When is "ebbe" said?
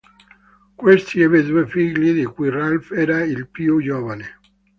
1.21-1.43